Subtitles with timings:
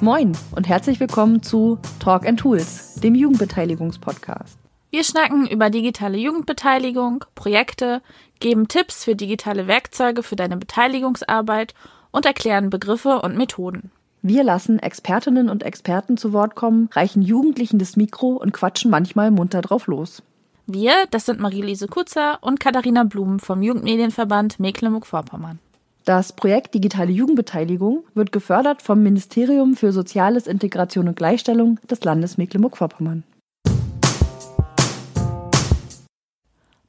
[0.00, 4.56] Moin und herzlich willkommen zu Talk and Tools, dem Jugendbeteiligungspodcast.
[4.90, 8.00] Wir schnacken über digitale Jugendbeteiligung, Projekte,
[8.38, 11.74] geben Tipps für digitale Werkzeuge für deine Beteiligungsarbeit
[12.12, 13.90] und erklären Begriffe und Methoden.
[14.22, 19.32] Wir lassen Expertinnen und Experten zu Wort kommen, reichen Jugendlichen das Mikro und quatschen manchmal
[19.32, 20.22] munter drauf los.
[20.66, 25.58] Wir, das sind Marie-Lise Kutzer und Katharina Blum vom Jugendmedienverband Mecklenburg-Vorpommern.
[26.08, 32.38] Das Projekt Digitale Jugendbeteiligung wird gefördert vom Ministerium für Soziales, Integration und Gleichstellung des Landes
[32.38, 33.24] Mecklenburg-Vorpommern.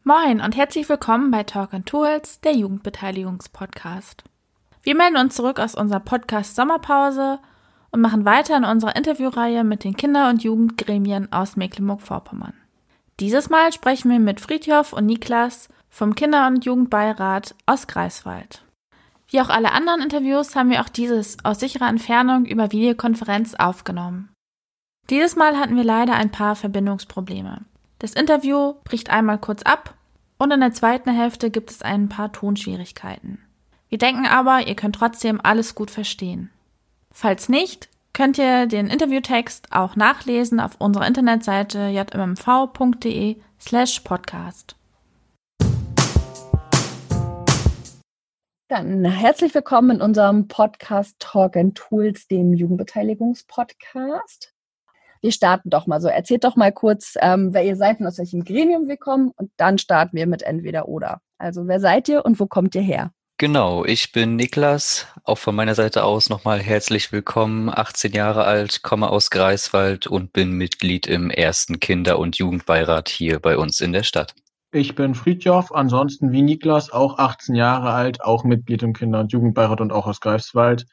[0.06, 4.24] Moin und herzlich willkommen bei Talk and Tools, der Jugendbeteiligungspodcast.
[4.84, 7.40] Wir melden uns zurück aus unserer Podcast Sommerpause
[7.92, 12.54] und machen weiter in unserer Interviewreihe mit den Kinder- und Jugendgremien aus Mecklenburg-Vorpommern.
[13.20, 18.64] Dieses Mal sprechen wir mit Friedhof und Niklas vom Kinder- und Jugendbeirat aus Greifswald.
[19.30, 24.30] Wie auch alle anderen Interviews haben wir auch dieses aus sicherer Entfernung über Videokonferenz aufgenommen.
[25.10, 27.62] Dieses Mal hatten wir leider ein paar Verbindungsprobleme.
[28.00, 29.94] Das Interview bricht einmal kurz ab
[30.38, 33.40] und in der zweiten Hälfte gibt es ein paar Tonschwierigkeiten.
[33.90, 36.50] Wir denken aber, ihr könnt trotzdem alles gut verstehen.
[37.12, 44.79] Falls nicht, könnt ihr den Interviewtext auch nachlesen auf unserer Internetseite jmmv.de slash podcast.
[48.70, 54.54] Dann herzlich willkommen in unserem Podcast Talk and Tools, dem Jugendbeteiligungspodcast.
[55.22, 56.08] Wir starten doch mal so.
[56.08, 59.50] Erzählt doch mal kurz, ähm, wer ihr seid und aus welchem Gremium wir kommen und
[59.58, 61.20] dann starten wir mit entweder oder.
[61.40, 63.12] Also wer seid ihr und wo kommt ihr her?
[63.40, 65.08] Genau, ich bin Niklas.
[65.24, 67.72] Auch von meiner Seite aus nochmal herzlich willkommen.
[67.72, 73.40] 18 Jahre alt, komme aus Greifswald und bin Mitglied im ersten Kinder- und Jugendbeirat hier
[73.40, 74.36] bei uns in der Stadt.
[74.72, 79.32] Ich bin Friedjof, ansonsten wie Niklas, auch 18 Jahre alt, auch Mitglied im Kinder- und
[79.32, 80.86] Jugendbeirat und auch aus Greifswald.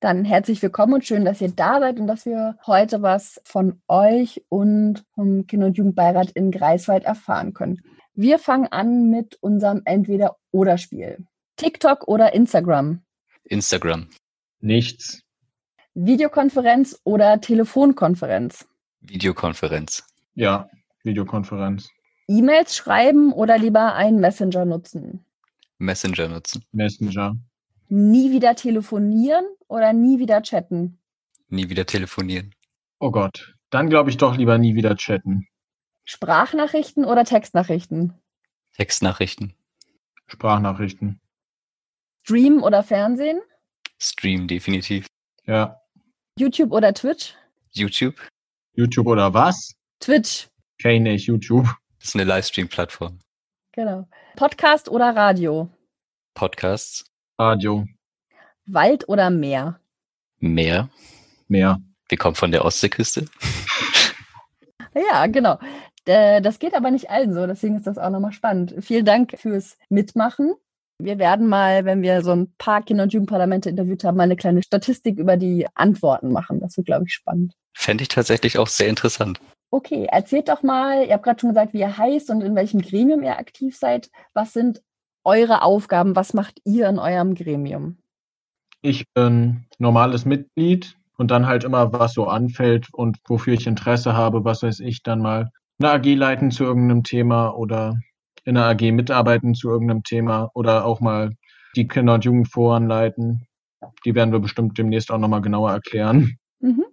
[0.00, 3.80] Dann herzlich willkommen und schön, dass ihr da seid und dass wir heute was von
[3.86, 7.80] euch und vom Kinder- und Jugendbeirat in Greifswald erfahren können.
[8.14, 11.24] Wir fangen an mit unserem Entweder-Oder-Spiel.
[11.54, 13.02] TikTok oder Instagram?
[13.44, 14.08] Instagram.
[14.60, 15.22] Nichts.
[15.94, 18.66] Videokonferenz oder Telefonkonferenz?
[19.00, 20.04] Videokonferenz.
[20.34, 20.68] Ja,
[21.04, 21.88] Videokonferenz.
[22.28, 25.24] E-Mails schreiben oder lieber einen Messenger nutzen?
[25.78, 26.64] Messenger nutzen.
[26.72, 27.36] Messenger.
[27.88, 30.98] Nie wieder telefonieren oder nie wieder chatten?
[31.48, 32.54] Nie wieder telefonieren.
[32.98, 33.54] Oh Gott.
[33.70, 35.46] Dann glaube ich doch lieber nie wieder chatten.
[36.04, 38.14] Sprachnachrichten oder Textnachrichten?
[38.74, 39.54] Textnachrichten.
[40.26, 41.20] Sprachnachrichten.
[42.22, 43.40] Stream oder Fernsehen?
[43.98, 45.06] Stream definitiv.
[45.46, 45.80] Ja.
[46.38, 47.34] YouTube oder Twitch?
[47.72, 48.16] YouTube.
[48.74, 49.72] YouTube oder was?
[50.00, 50.48] Twitch.
[50.78, 51.68] Okay, nicht YouTube.
[52.06, 53.18] Das ist eine Livestream-Plattform.
[53.72, 54.06] Genau.
[54.36, 55.68] Podcast oder Radio?
[56.34, 57.04] Podcasts.
[57.36, 57.88] Radio.
[58.64, 59.80] Wald oder Meer?
[60.38, 60.88] Meer.
[61.48, 61.80] Mehr.
[62.08, 63.26] Wir kommen von der Ostseeküste.
[65.10, 65.58] Ja, genau.
[66.04, 68.74] Das geht aber nicht allen so, deswegen ist das auch nochmal spannend.
[68.80, 70.54] Vielen Dank fürs Mitmachen.
[70.98, 74.36] Wir werden mal, wenn wir so ein paar Kinder- und Jugendparlamente interviewt haben, mal eine
[74.36, 76.60] kleine Statistik über die Antworten machen.
[76.60, 77.54] Das wird, glaube ich, spannend.
[77.74, 79.38] Fände ich tatsächlich auch sehr interessant.
[79.70, 82.80] Okay, erzählt doch mal, ihr habt gerade schon gesagt, wie ihr heißt und in welchem
[82.80, 84.10] Gremium ihr aktiv seid.
[84.32, 84.82] Was sind
[85.24, 86.14] eure Aufgaben?
[86.14, 87.98] Was macht ihr in eurem Gremium?
[88.80, 94.14] Ich bin normales Mitglied und dann halt immer, was so anfällt und wofür ich Interesse
[94.14, 97.98] habe, was weiß ich, dann mal eine AG leiten zu irgendeinem Thema oder
[98.44, 101.30] in einer AG mitarbeiten zu irgendeinem Thema oder auch mal
[101.74, 103.46] die Kinder- und Jugendforen leiten.
[104.04, 106.38] Die werden wir bestimmt demnächst auch nochmal genauer erklären.
[106.60, 106.84] Mhm.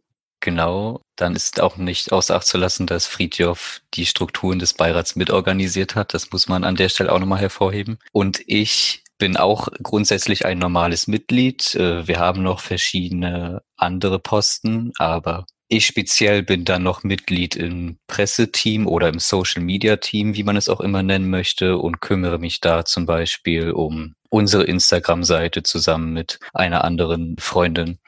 [0.44, 5.16] Genau, dann ist auch nicht außer Acht zu lassen, dass Friedjof die Strukturen des Beirats
[5.16, 6.14] mitorganisiert hat.
[6.14, 7.98] Das muss man an der Stelle auch nochmal hervorheben.
[8.12, 11.76] Und ich bin auch grundsätzlich ein normales Mitglied.
[11.76, 17.98] Äh, Wir haben noch verschiedene andere Posten, aber ich speziell bin dann noch Mitglied im
[18.08, 22.38] Presseteam oder im Social Media Team, wie man es auch immer nennen möchte, und kümmere
[22.38, 28.00] mich da zum Beispiel um unsere Instagram-Seite zusammen mit einer anderen Freundin.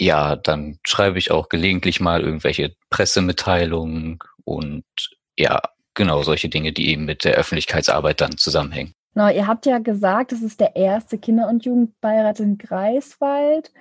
[0.00, 4.84] Ja, dann schreibe ich auch gelegentlich mal irgendwelche Pressemitteilungen und
[5.36, 5.60] ja,
[5.92, 8.94] genau solche Dinge, die eben mit der Öffentlichkeitsarbeit dann zusammenhängen.
[9.12, 13.72] Genau, ihr habt ja gesagt, das ist der erste Kinder- und Jugendbeirat in Greifswald.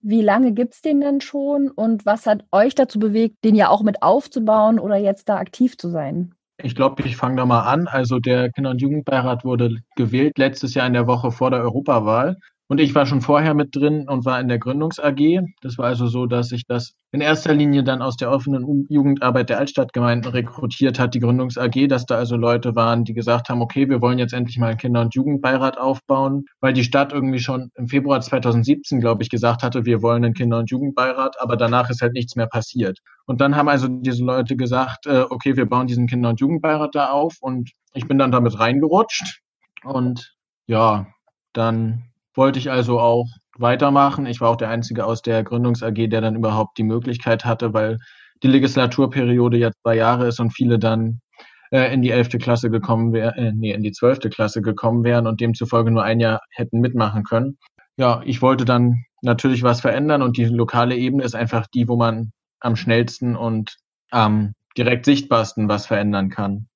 [0.00, 3.68] Wie lange gibt es den denn schon und was hat euch dazu bewegt, den ja
[3.68, 6.34] auch mit aufzubauen oder jetzt da aktiv zu sein?
[6.60, 7.86] Ich glaube, ich fange da mal an.
[7.86, 12.36] Also der Kinder- und Jugendbeirat wurde gewählt letztes Jahr in der Woche vor der Europawahl.
[12.70, 15.40] Und ich war schon vorher mit drin und war in der Gründungs AG.
[15.62, 19.48] Das war also so, dass sich das in erster Linie dann aus der offenen Jugendarbeit
[19.48, 23.62] der Altstadtgemeinden rekrutiert hat, die Gründungs AG, dass da also Leute waren, die gesagt haben,
[23.62, 27.38] okay, wir wollen jetzt endlich mal einen Kinder- und Jugendbeirat aufbauen, weil die Stadt irgendwie
[27.38, 31.56] schon im Februar 2017, glaube ich, gesagt hatte, wir wollen einen Kinder- und Jugendbeirat, aber
[31.56, 32.98] danach ist halt nichts mehr passiert.
[33.24, 36.94] Und dann haben also diese Leute gesagt, äh, okay, wir bauen diesen Kinder- und Jugendbeirat
[36.94, 39.40] da auf und ich bin dann damit reingerutscht
[39.84, 40.34] und
[40.66, 41.06] ja,
[41.54, 42.07] dann
[42.38, 43.26] wollte ich also auch
[43.58, 44.24] weitermachen.
[44.24, 47.74] Ich war auch der Einzige aus der Gründungs AG, der dann überhaupt die Möglichkeit hatte,
[47.74, 47.98] weil
[48.42, 51.20] die Legislaturperiode jetzt zwei Jahre ist und viele dann
[51.72, 55.26] äh, in die elfte Klasse gekommen wären, äh, nee, in die zwölfte Klasse gekommen wären
[55.26, 57.58] und demzufolge nur ein Jahr hätten mitmachen können.
[57.96, 61.96] Ja, ich wollte dann natürlich was verändern und die lokale Ebene ist einfach die, wo
[61.96, 62.30] man
[62.60, 63.76] am schnellsten und
[64.12, 66.68] am direkt sichtbarsten was verändern kann.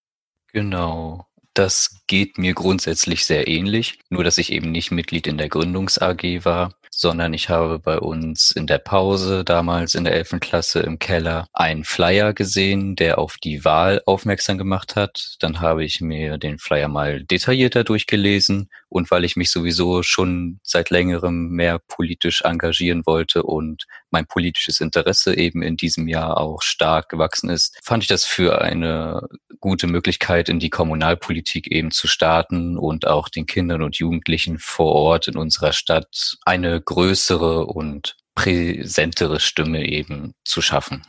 [0.53, 1.25] Genau.
[1.55, 5.99] Das geht mir grundsätzlich sehr ähnlich, nur dass ich eben nicht Mitglied in der Gründungs
[5.99, 10.41] AG war, sondern ich habe bei uns in der Pause damals in der 11.
[10.41, 15.37] Klasse im Keller einen Flyer gesehen, der auf die Wahl aufmerksam gemacht hat.
[15.41, 20.61] Dann habe ich mir den Flyer mal detaillierter durchgelesen und weil ich mich sowieso schon
[20.63, 26.63] seit längerem mehr politisch engagieren wollte und mein politisches Interesse eben in diesem Jahr auch
[26.63, 29.27] stark gewachsen ist, fand ich das für eine
[29.61, 34.93] gute Möglichkeit, in die Kommunalpolitik eben zu starten und auch den Kindern und Jugendlichen vor
[34.93, 41.03] Ort in unserer Stadt eine größere und präsentere Stimme eben zu schaffen.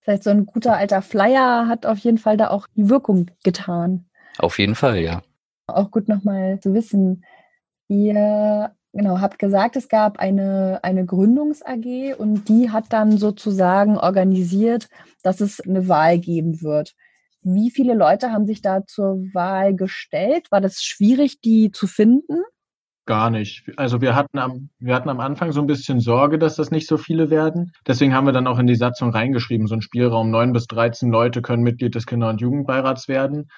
[0.00, 4.06] Vielleicht so ein guter alter Flyer hat auf jeden Fall da auch die Wirkung getan.
[4.38, 5.22] Auf jeden Fall, ja.
[5.66, 7.24] Auch gut nochmal zu wissen,
[7.88, 14.88] ihr genau habt gesagt, es gab eine, eine Gründungs-AG und die hat dann sozusagen organisiert,
[15.22, 16.94] dass es eine Wahl geben wird.
[17.42, 20.50] Wie viele Leute haben sich da zur Wahl gestellt?
[20.50, 22.42] War das schwierig, die zu finden?
[23.06, 23.70] Gar nicht.
[23.76, 26.88] Also wir hatten am, wir hatten am Anfang so ein bisschen Sorge, dass das nicht
[26.88, 27.70] so viele werden.
[27.86, 31.08] Deswegen haben wir dann auch in die Satzung reingeschrieben, so ein Spielraum, neun bis 13
[31.08, 33.48] Leute können Mitglied des Kinder- und Jugendbeirats werden.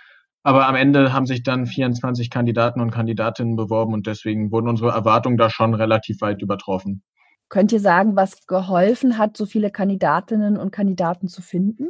[0.43, 4.90] Aber am Ende haben sich dann 24 Kandidaten und Kandidatinnen beworben und deswegen wurden unsere
[4.90, 7.02] Erwartungen da schon relativ weit übertroffen.
[7.49, 11.88] Könnt ihr sagen, was geholfen hat, so viele Kandidatinnen und Kandidaten zu finden?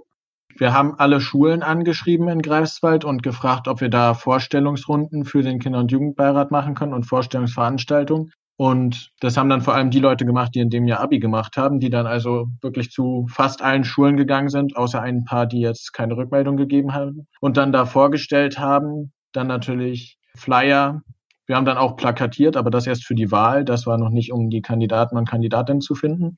[0.56, 5.60] Wir haben alle Schulen angeschrieben in Greifswald und gefragt, ob wir da Vorstellungsrunden für den
[5.60, 8.32] Kinder- und Jugendbeirat machen können und Vorstellungsveranstaltungen.
[8.58, 11.56] Und das haben dann vor allem die Leute gemacht, die in dem Jahr Abi gemacht
[11.56, 15.60] haben, die dann also wirklich zu fast allen Schulen gegangen sind, außer ein paar, die
[15.60, 19.12] jetzt keine Rückmeldung gegeben haben und dann da vorgestellt haben.
[19.32, 21.02] Dann natürlich Flyer.
[21.46, 23.64] Wir haben dann auch plakatiert, aber das erst für die Wahl.
[23.64, 26.36] Das war noch nicht, um die Kandidaten und Kandidatinnen zu finden.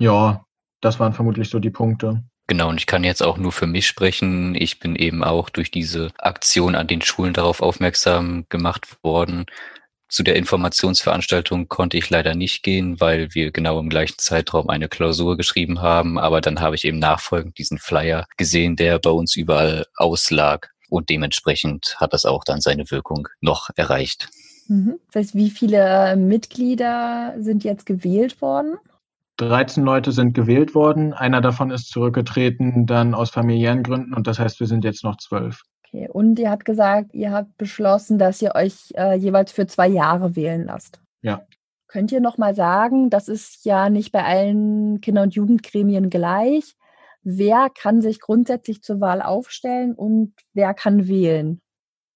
[0.00, 0.44] Ja,
[0.80, 2.24] das waren vermutlich so die Punkte.
[2.48, 4.56] Genau, und ich kann jetzt auch nur für mich sprechen.
[4.56, 9.46] Ich bin eben auch durch diese Aktion an den Schulen darauf aufmerksam gemacht worden.
[10.10, 14.88] Zu der Informationsveranstaltung konnte ich leider nicht gehen, weil wir genau im gleichen Zeitraum eine
[14.88, 16.18] Klausur geschrieben haben.
[16.18, 20.72] Aber dann habe ich eben nachfolgend diesen Flyer gesehen, der bei uns überall auslag.
[20.88, 24.28] Und dementsprechend hat das auch dann seine Wirkung noch erreicht.
[24.66, 24.98] Mhm.
[25.12, 28.78] Das heißt, wie viele Mitglieder sind jetzt gewählt worden?
[29.36, 31.12] 13 Leute sind gewählt worden.
[31.12, 34.12] Einer davon ist zurückgetreten, dann aus familiären Gründen.
[34.12, 35.62] Und das heißt, wir sind jetzt noch zwölf.
[35.92, 36.08] Okay.
[36.08, 40.36] Und ihr habt gesagt, ihr habt beschlossen, dass ihr euch äh, jeweils für zwei Jahre
[40.36, 41.00] wählen lasst.
[41.22, 41.42] Ja.
[41.88, 46.76] Könnt ihr noch mal sagen, das ist ja nicht bei allen Kinder- und Jugendgremien gleich.
[47.22, 51.60] Wer kann sich grundsätzlich zur Wahl aufstellen und wer kann wählen?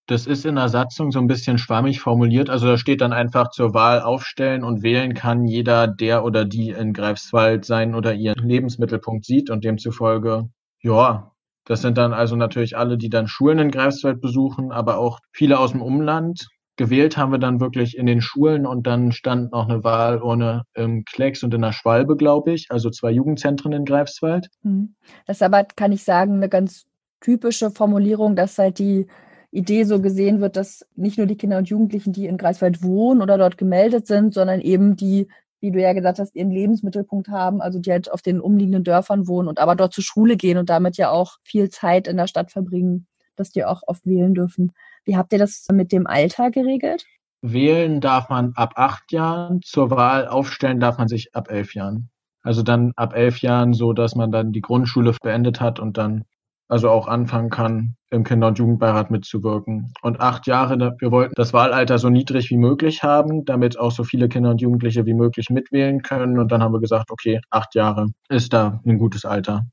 [0.07, 2.51] Das ist in der Satzung so ein bisschen schwammig formuliert.
[2.51, 6.71] Also da steht dann einfach zur Wahl aufstellen und wählen kann jeder, der oder die
[6.71, 10.49] in Greifswald seinen oder ihren Lebensmittelpunkt sieht und demzufolge,
[10.81, 11.34] ja,
[11.65, 15.59] das sind dann also natürlich alle, die dann Schulen in Greifswald besuchen, aber auch viele
[15.59, 16.49] aus dem Umland.
[16.77, 21.05] Gewählt haben wir dann wirklich in den Schulen und dann stand noch eine Wahlurne im
[21.05, 24.49] Klecks und in der Schwalbe, glaube ich, also zwei Jugendzentren in Greifswald.
[24.63, 24.95] Hm.
[25.27, 26.87] Das ist aber, kann ich sagen, eine ganz
[27.21, 29.07] typische Formulierung, dass halt die
[29.53, 33.23] Idee so gesehen wird, dass nicht nur die Kinder und Jugendlichen, die in Greifswald wohnen
[33.23, 35.29] oder dort gemeldet sind, sondern eben die,
[35.65, 39.27] wie du ja gesagt hast, ihren Lebensmittelpunkt haben, also die halt auf den umliegenden Dörfern
[39.27, 42.27] wohnen und aber dort zur Schule gehen und damit ja auch viel Zeit in der
[42.27, 44.73] Stadt verbringen, dass die auch oft wählen dürfen.
[45.07, 47.07] Wie habt ihr das mit dem Alter geregelt?
[47.41, 52.11] Wählen darf man ab acht Jahren, zur Wahl aufstellen darf man sich ab elf Jahren.
[52.43, 56.25] Also dann ab elf Jahren so, dass man dann die Grundschule beendet hat und dann
[56.69, 59.93] also auch anfangen kann, im Kinder- und Jugendbeirat mitzuwirken.
[60.03, 64.05] Und acht Jahre, wir wollten das Wahlalter so niedrig wie möglich haben, damit auch so
[64.05, 66.39] viele Kinder und Jugendliche wie möglich mitwählen können.
[66.39, 69.67] Und dann haben wir gesagt, okay, acht Jahre ist da ein gutes Alter.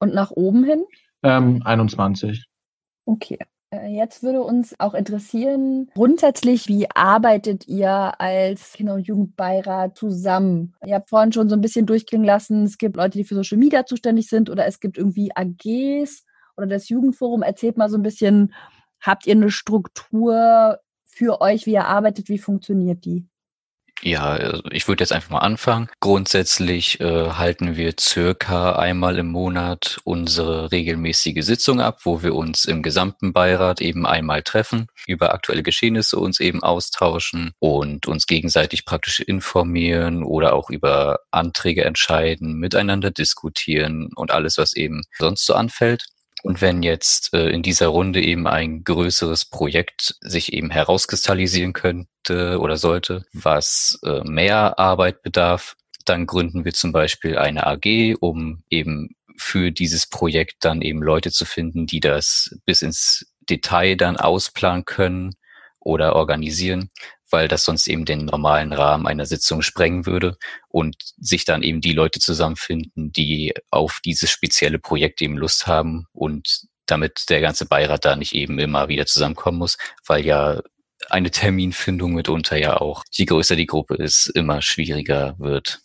[0.00, 0.84] Und nach oben hin?
[1.22, 2.44] Ähm, 21.
[3.06, 3.38] Okay.
[3.70, 10.74] Äh, jetzt würde uns auch interessieren, grundsätzlich, wie arbeitet ihr als Kinder- und Jugendbeirat zusammen?
[10.84, 13.58] Ihr habt vorhin schon so ein bisschen durchklingen lassen, es gibt Leute, die für Social
[13.58, 16.24] Media zuständig sind oder es gibt irgendwie AGs
[16.56, 17.42] oder das Jugendforum.
[17.42, 18.54] Erzählt mal so ein bisschen,
[19.00, 23.26] habt ihr eine Struktur für euch, wie ihr arbeitet, wie funktioniert die?
[24.02, 25.88] Ja, also ich würde jetzt einfach mal anfangen.
[26.00, 32.64] Grundsätzlich äh, halten wir circa einmal im Monat unsere regelmäßige Sitzung ab, wo wir uns
[32.66, 38.84] im gesamten Beirat eben einmal treffen, über aktuelle Geschehnisse uns eben austauschen und uns gegenseitig
[38.84, 45.54] praktisch informieren oder auch über Anträge entscheiden, miteinander diskutieren und alles, was eben sonst so
[45.54, 46.04] anfällt.
[46.44, 52.58] Und wenn jetzt äh, in dieser Runde eben ein größeres Projekt sich eben herauskristallisieren könnte
[52.60, 55.74] oder sollte, was äh, mehr Arbeit bedarf,
[56.04, 61.32] dann gründen wir zum Beispiel eine AG, um eben für dieses Projekt dann eben Leute
[61.32, 65.36] zu finden, die das bis ins Detail dann ausplanen können
[65.80, 66.90] oder organisieren,
[67.34, 70.36] weil das sonst eben den normalen Rahmen einer Sitzung sprengen würde
[70.68, 76.06] und sich dann eben die Leute zusammenfinden, die auf dieses spezielle Projekt eben Lust haben
[76.12, 80.62] und damit der ganze Beirat da nicht eben immer wieder zusammenkommen muss, weil ja
[81.10, 85.80] eine Terminfindung mitunter ja auch, je größer die Gruppe ist, immer schwieriger wird.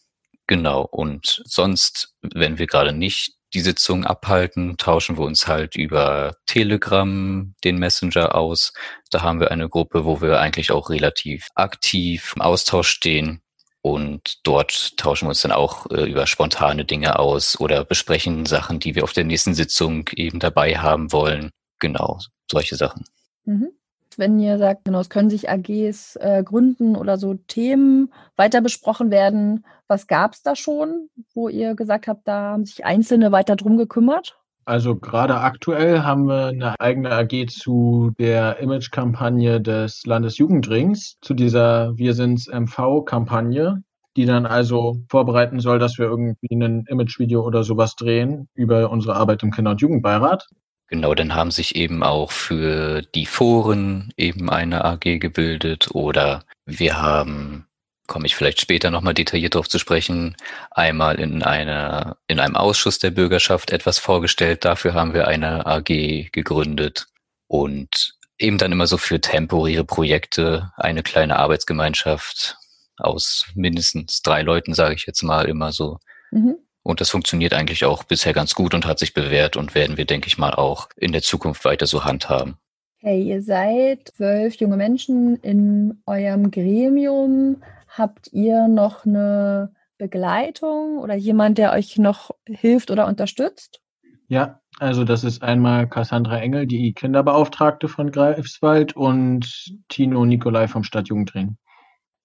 [0.45, 0.83] Genau.
[0.83, 7.53] Und sonst, wenn wir gerade nicht die Sitzung abhalten, tauschen wir uns halt über Telegram
[7.63, 8.73] den Messenger aus.
[9.11, 13.41] Da haben wir eine Gruppe, wo wir eigentlich auch relativ aktiv im Austausch stehen.
[13.81, 18.79] Und dort tauschen wir uns dann auch äh, über spontane Dinge aus oder besprechen Sachen,
[18.79, 21.51] die wir auf der nächsten Sitzung eben dabei haben wollen.
[21.79, 22.19] Genau,
[22.51, 23.05] solche Sachen.
[23.45, 23.71] Mhm
[24.19, 29.09] wenn ihr sagt, genau, es können sich AGs äh, gründen oder so Themen weiter besprochen
[29.09, 29.65] werden.
[29.87, 33.77] Was gab es da schon, wo ihr gesagt habt, da haben sich Einzelne weiter drum
[33.77, 34.37] gekümmert?
[34.65, 41.97] Also gerade aktuell haben wir eine eigene AG zu der Image-Kampagne des Landesjugendrings, zu dieser
[41.97, 43.81] Wir sind's MV-Kampagne,
[44.15, 49.15] die dann also vorbereiten soll, dass wir irgendwie ein Image-Video oder sowas drehen über unsere
[49.15, 50.47] Arbeit im Kinder- und Jugendbeirat.
[50.89, 56.99] Genau, dann haben sich eben auch für die Foren eben eine AG gebildet oder wir
[56.99, 57.67] haben,
[58.07, 60.35] komme ich vielleicht später nochmal detailliert darauf zu sprechen,
[60.71, 64.65] einmal in einer, in einem Ausschuss der Bürgerschaft etwas vorgestellt.
[64.65, 67.05] Dafür haben wir eine AG gegründet
[67.47, 72.57] und eben dann immer so für temporäre Projekte eine kleine Arbeitsgemeinschaft
[72.97, 75.99] aus mindestens drei Leuten, sage ich jetzt mal, immer so.
[76.31, 76.57] Mhm.
[76.89, 80.05] Und das funktioniert eigentlich auch bisher ganz gut und hat sich bewährt und werden wir,
[80.05, 82.57] denke ich mal, auch in der Zukunft weiter so handhaben.
[82.97, 87.61] Hey, ihr seid zwölf junge Menschen in eurem Gremium.
[87.87, 93.81] Habt ihr noch eine Begleitung oder jemand, der euch noch hilft oder unterstützt?
[94.27, 100.83] Ja, also das ist einmal Cassandra Engel, die Kinderbeauftragte von Greifswald und Tino Nikolai vom
[100.83, 101.55] Stadtjugendring.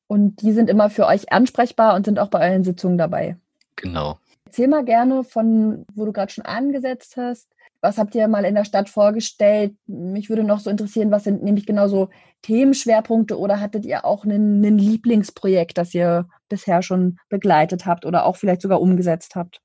[0.06, 3.36] Und die sind immer für euch ansprechbar und sind auch bei euren Sitzungen dabei.
[3.76, 4.18] Genau.
[4.54, 7.48] Erzähl mal gerne von, wo du gerade schon angesetzt hast.
[7.80, 9.74] Was habt ihr mal in der Stadt vorgestellt?
[9.88, 12.08] Mich würde noch so interessieren, was sind nämlich genau so
[12.42, 18.36] Themenschwerpunkte oder hattet ihr auch ein Lieblingsprojekt, das ihr bisher schon begleitet habt oder auch
[18.36, 19.60] vielleicht sogar umgesetzt habt?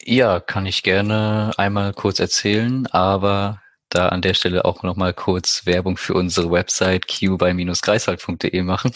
[0.00, 5.66] Ja, kann ich gerne einmal kurz erzählen, aber da an der Stelle auch nochmal kurz
[5.66, 8.92] Werbung für unsere Website qby-greifswald.de machen.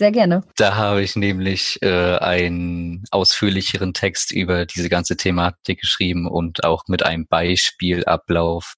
[0.00, 0.40] Sehr gerne.
[0.56, 6.84] Da habe ich nämlich äh, einen ausführlicheren Text über diese ganze Thematik geschrieben und auch
[6.88, 8.76] mit einem Beispielablauf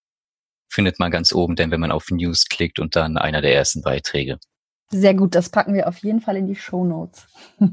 [0.69, 3.83] findet man ganz oben, denn wenn man auf News klickt und dann einer der ersten
[3.83, 4.41] Beiträge.
[4.91, 7.29] Sehr gut, das packen wir auf jeden Fall in die Show Notes.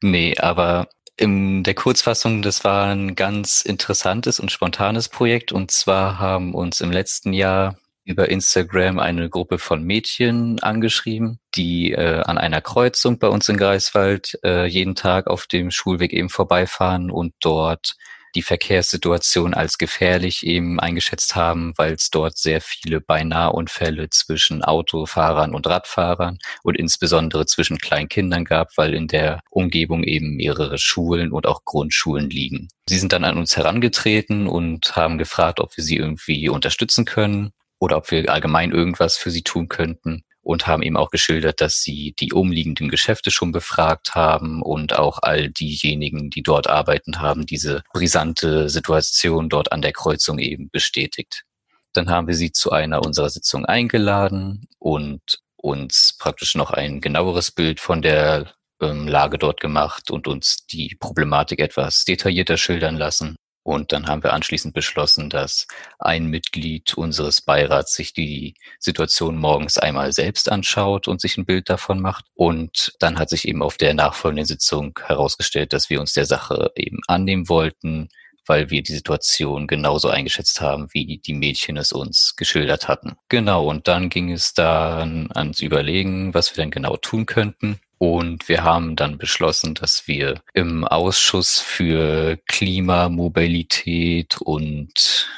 [0.00, 0.88] nee, aber
[1.18, 5.52] in der Kurzfassung, das war ein ganz interessantes und spontanes Projekt.
[5.52, 7.76] Und zwar haben uns im letzten Jahr
[8.10, 13.56] über Instagram eine Gruppe von Mädchen angeschrieben, die äh, an einer Kreuzung bei uns in
[13.56, 17.96] Greifswald äh, jeden Tag auf dem Schulweg eben vorbeifahren und dort
[18.34, 25.54] die Verkehrssituation als gefährlich eben eingeschätzt haben, weil es dort sehr viele Beinaheunfälle zwischen Autofahrern
[25.54, 31.32] und Radfahrern und insbesondere zwischen kleinen Kindern gab, weil in der Umgebung eben mehrere Schulen
[31.32, 32.68] und auch Grundschulen liegen.
[32.88, 37.52] Sie sind dann an uns herangetreten und haben gefragt, ob wir sie irgendwie unterstützen können
[37.80, 41.82] oder ob wir allgemein irgendwas für sie tun könnten und haben eben auch geschildert, dass
[41.82, 47.46] sie die umliegenden Geschäfte schon befragt haben und auch all diejenigen, die dort arbeiten haben,
[47.46, 51.44] diese brisante Situation dort an der Kreuzung eben bestätigt.
[51.92, 57.50] Dann haben wir sie zu einer unserer Sitzungen eingeladen und uns praktisch noch ein genaueres
[57.50, 63.36] Bild von der ähm, Lage dort gemacht und uns die Problematik etwas detaillierter schildern lassen.
[63.62, 65.66] Und dann haben wir anschließend beschlossen, dass
[65.98, 71.68] ein Mitglied unseres Beirats sich die Situation morgens einmal selbst anschaut und sich ein Bild
[71.68, 72.24] davon macht.
[72.34, 76.72] Und dann hat sich eben auf der nachfolgenden Sitzung herausgestellt, dass wir uns der Sache
[76.74, 78.08] eben annehmen wollten,
[78.46, 83.16] weil wir die Situation genauso eingeschätzt haben, wie die Mädchen es uns geschildert hatten.
[83.28, 87.78] Genau, und dann ging es dann ans Überlegen, was wir denn genau tun könnten.
[88.02, 95.28] Und wir haben dann beschlossen, dass wir im Ausschuss für Klimamobilität und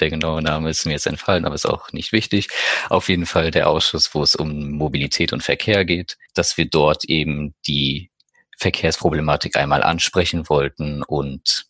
[0.00, 2.48] der genaue Name ist mir jetzt entfallen, aber ist auch nicht wichtig.
[2.88, 7.04] Auf jeden Fall der Ausschuss, wo es um Mobilität und Verkehr geht, dass wir dort
[7.04, 8.10] eben die
[8.58, 11.66] Verkehrsproblematik einmal ansprechen wollten und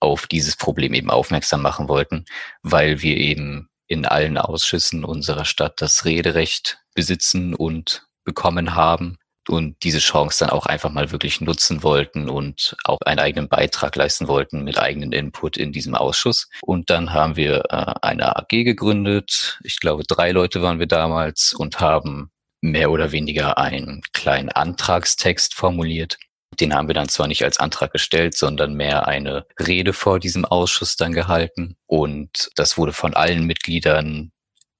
[0.00, 2.24] auf dieses Problem eben aufmerksam machen wollten,
[2.62, 9.76] weil wir eben in allen Ausschüssen unserer Stadt das Rederecht besitzen und bekommen haben und
[9.82, 14.28] diese Chance dann auch einfach mal wirklich nutzen wollten und auch einen eigenen Beitrag leisten
[14.28, 16.48] wollten mit eigenen Input in diesem Ausschuss.
[16.62, 19.58] Und dann haben wir äh, eine AG gegründet.
[19.62, 25.54] Ich glaube, drei Leute waren wir damals und haben mehr oder weniger einen kleinen Antragstext
[25.54, 26.18] formuliert.
[26.58, 30.44] Den haben wir dann zwar nicht als Antrag gestellt, sondern mehr eine Rede vor diesem
[30.44, 31.76] Ausschuss dann gehalten.
[31.86, 34.32] Und das wurde von allen Mitgliedern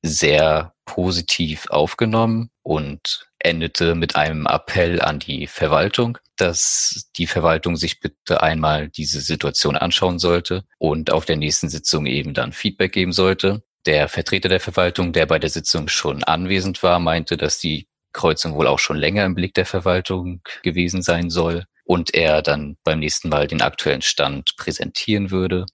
[0.03, 8.01] sehr positiv aufgenommen und endete mit einem Appell an die Verwaltung, dass die Verwaltung sich
[8.01, 13.13] bitte einmal diese Situation anschauen sollte und auf der nächsten Sitzung eben dann Feedback geben
[13.13, 13.63] sollte.
[13.87, 18.55] Der Vertreter der Verwaltung, der bei der Sitzung schon anwesend war, meinte, dass die Kreuzung
[18.55, 22.99] wohl auch schon länger im Blick der Verwaltung gewesen sein soll und er dann beim
[22.99, 25.67] nächsten Mal den aktuellen Stand präsentieren würde.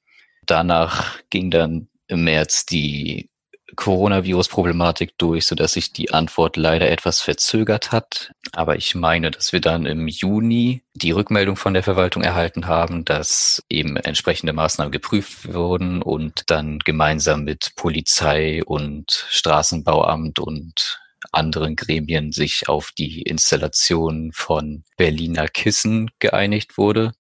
[0.45, 3.31] Danach ging dann im März die
[3.77, 8.33] Coronavirus-Problematik durch, so dass sich die Antwort leider etwas verzögert hat.
[8.53, 13.05] Aber ich meine, dass wir dann im Juni die Rückmeldung von der Verwaltung erhalten haben,
[13.05, 21.01] dass eben entsprechende Maßnahmen geprüft wurden und dann gemeinsam mit Polizei und Straßenbauamt und
[21.31, 27.13] anderen Gremien sich auf die Installation von Berliner Kissen geeinigt wurde.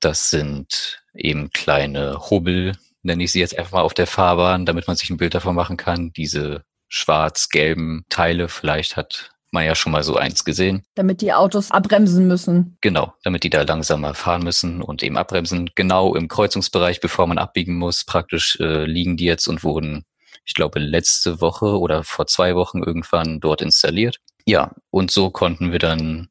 [0.00, 4.86] Das sind eben kleine Hubbel, nenne ich sie jetzt einfach mal auf der Fahrbahn, damit
[4.86, 6.12] man sich ein Bild davon machen kann.
[6.12, 10.82] Diese schwarz-gelben Teile, vielleicht hat man ja schon mal so eins gesehen.
[10.94, 12.78] Damit die Autos abbremsen müssen.
[12.80, 15.70] Genau, damit die da langsamer fahren müssen und eben abbremsen.
[15.74, 20.04] Genau im Kreuzungsbereich, bevor man abbiegen muss, praktisch äh, liegen die jetzt und wurden,
[20.44, 24.18] ich glaube, letzte Woche oder vor zwei Wochen irgendwann dort installiert.
[24.46, 26.28] Ja, und so konnten wir dann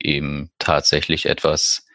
[0.00, 1.86] eben tatsächlich etwas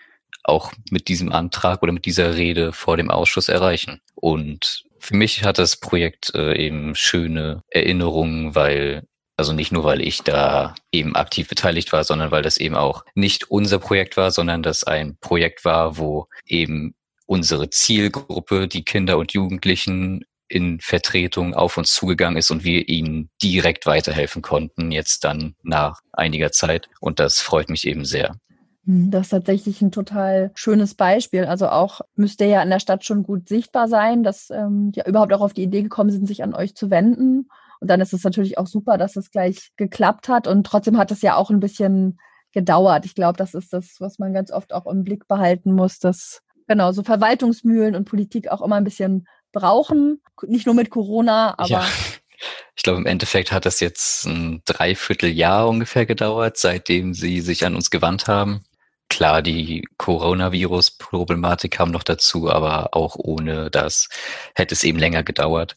[0.47, 4.01] auch mit diesem Antrag oder mit dieser Rede vor dem Ausschuss erreichen.
[4.15, 9.07] Und für mich hat das Projekt äh, eben schöne Erinnerungen, weil
[9.38, 13.05] also nicht nur, weil ich da eben aktiv beteiligt war, sondern weil das eben auch
[13.13, 16.95] nicht unser Projekt war, sondern das ein Projekt war, wo eben
[17.27, 23.29] unsere Zielgruppe, die Kinder und Jugendlichen in Vertretung auf uns zugegangen ist und wir ihnen
[23.43, 26.89] direkt weiterhelfen konnten, jetzt dann nach einiger Zeit.
[26.99, 28.39] Und das freut mich eben sehr.
[28.88, 31.45] Hm, das ist tatsächlich ein total schönes Beispiel.
[31.45, 35.34] Also auch müsste ja in der Stadt schon gut sichtbar sein, dass ähm, ja überhaupt
[35.34, 37.50] auch auf die Idee gekommen sind, sich an euch zu wenden.
[37.80, 40.47] Und dann ist es natürlich auch super, dass es gleich geklappt hat.
[40.47, 42.17] Und trotzdem hat es ja auch ein bisschen
[42.54, 43.06] gedauert.
[43.06, 46.41] Ich glaube, das ist das, was man ganz oft auch im Blick behalten muss, dass
[46.67, 50.21] genau so Verwaltungsmühlen und Politik auch immer ein bisschen brauchen.
[50.47, 51.86] Nicht nur mit Corona, aber ja.
[52.76, 57.76] Ich glaube, im Endeffekt hat das jetzt ein Dreivierteljahr ungefähr gedauert, seitdem sie sich an
[57.76, 58.63] uns gewandt haben.
[59.09, 64.09] Klar, die Coronavirus-Problematik kam noch dazu, aber auch ohne das
[64.53, 65.75] hätte es eben länger gedauert.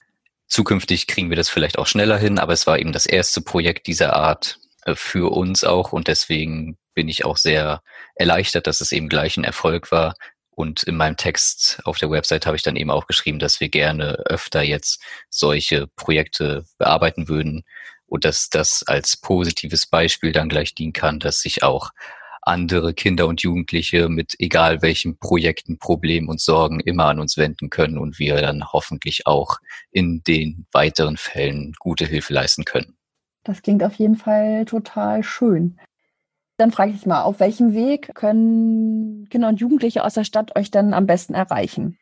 [0.49, 3.87] Zukünftig kriegen wir das vielleicht auch schneller hin, aber es war eben das erste Projekt
[3.87, 7.83] dieser Art äh, für uns auch und deswegen bin ich auch sehr
[8.17, 10.15] erleichtert, dass es eben gleich ein Erfolg war.
[10.51, 13.69] Und in meinem Text auf der Website habe ich dann eben auch geschrieben, dass wir
[13.69, 17.63] gerne öfter jetzt solche Projekte bearbeiten würden
[18.07, 21.91] und dass das als positives Beispiel dann gleich dienen kann, dass sich auch
[22.43, 27.71] andere Kinder und Jugendliche mit egal welchen Projekten, Problemen und Sorgen immer an uns wenden
[27.71, 29.59] können und wir dann hoffentlich auch
[29.91, 32.97] in den weiteren Fällen gute Hilfe leisten können.
[33.45, 35.79] Das klingt auf jeden Fall total schön.
[36.59, 40.71] Dann frage ich mal, auf welchem Weg können Kinder und Jugendliche aus der Stadt euch
[40.71, 41.99] dann am besten erreichen?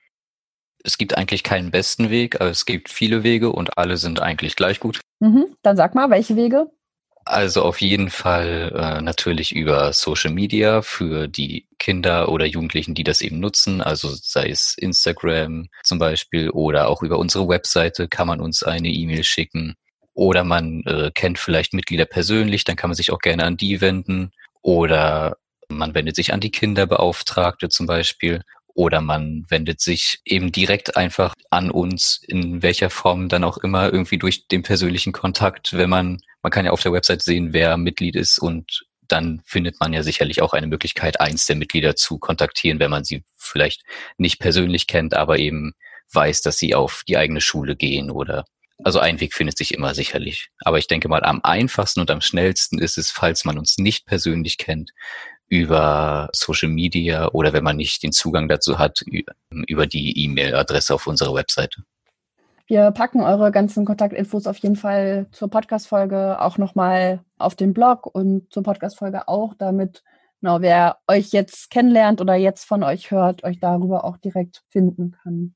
[0.82, 4.56] Es gibt eigentlich keinen besten Weg, aber es gibt viele Wege und alle sind eigentlich
[4.56, 5.00] gleich gut.
[5.20, 6.70] Mhm, dann sag mal, welche Wege?
[7.28, 13.04] Also auf jeden Fall äh, natürlich über Social Media für die Kinder oder Jugendlichen, die
[13.04, 13.82] das eben nutzen.
[13.82, 18.88] Also sei es Instagram zum Beispiel oder auch über unsere Webseite kann man uns eine
[18.88, 19.74] E-Mail schicken.
[20.14, 23.82] Oder man äh, kennt vielleicht Mitglieder persönlich, dann kann man sich auch gerne an die
[23.82, 24.32] wenden.
[24.62, 25.36] Oder
[25.68, 28.42] man wendet sich an die Kinderbeauftragte zum Beispiel.
[28.78, 33.92] oder man wendet sich eben direkt einfach an uns, in welcher Form dann auch immer,
[33.92, 37.76] irgendwie durch den persönlichen Kontakt, wenn man, man kann ja auf der Website sehen, wer
[37.76, 42.18] Mitglied ist und dann findet man ja sicherlich auch eine Möglichkeit, eins der Mitglieder zu
[42.18, 43.82] kontaktieren, wenn man sie vielleicht
[44.18, 45.72] nicht persönlich kennt, aber eben
[46.12, 48.44] weiß, dass sie auf die eigene Schule gehen oder
[48.84, 50.50] also ein Weg findet sich immer sicherlich.
[50.60, 54.06] Aber ich denke mal, am einfachsten und am schnellsten ist es, falls man uns nicht
[54.06, 54.92] persönlich kennt,
[55.48, 59.02] über Social Media oder wenn man nicht den Zugang dazu hat,
[59.50, 61.82] über die E-Mail-Adresse auf unserer Webseite.
[62.68, 68.04] Wir packen eure ganzen Kontaktinfos auf jeden Fall zur Podcast-Folge auch nochmal auf den Blog
[68.04, 70.04] und zur Podcast-Folge auch, damit
[70.42, 75.12] genau, wer euch jetzt kennenlernt oder jetzt von euch hört, euch darüber auch direkt finden
[75.12, 75.54] kann.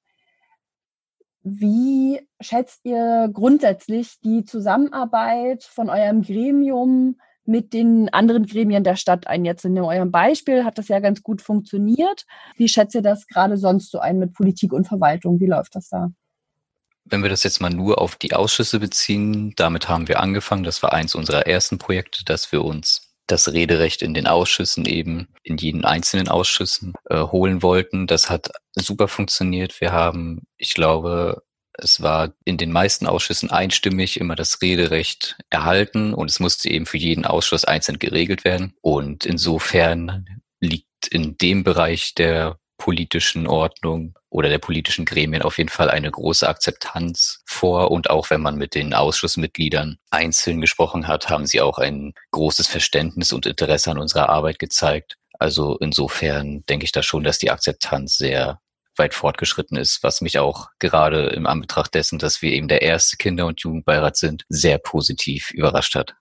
[1.43, 9.27] Wie schätzt ihr grundsätzlich die Zusammenarbeit von eurem Gremium mit den anderen Gremien der Stadt
[9.27, 9.45] ein.
[9.45, 12.25] Jetzt in eurem Beispiel hat das ja ganz gut funktioniert.
[12.57, 15.41] Wie schätzt ihr das gerade sonst so ein mit Politik und Verwaltung?
[15.41, 16.13] Wie läuft das da?
[17.13, 20.65] Wenn wir das jetzt mal nur auf die Ausschüsse beziehen, damit haben wir angefangen.
[20.65, 25.29] Das war eins unserer ersten Projekte, dass wir uns das Rederecht in den Ausschüssen eben,
[25.43, 28.07] in jeden einzelnen Ausschüssen äh, holen wollten.
[28.07, 29.79] Das hat super funktioniert.
[29.83, 31.43] Wir haben, ich glaube,
[31.75, 36.87] es war in den meisten Ausschüssen einstimmig immer das Rederecht erhalten und es musste eben
[36.87, 38.73] für jeden Ausschuss einzeln geregelt werden.
[38.81, 45.69] Und insofern liegt in dem Bereich der politischen Ordnung oder der politischen Gremien auf jeden
[45.69, 47.93] Fall eine große Akzeptanz vor.
[47.93, 52.67] Und auch wenn man mit den Ausschussmitgliedern einzeln gesprochen hat, haben sie auch ein großes
[52.67, 55.17] Verständnis und Interesse an unserer Arbeit gezeigt.
[55.39, 58.59] Also insofern denke ich da schon, dass die Akzeptanz sehr
[58.97, 63.17] weit fortgeschritten ist, was mich auch gerade im Anbetracht dessen, dass wir eben der erste
[63.17, 66.17] Kinder- und Jugendbeirat sind, sehr positiv überrascht hat.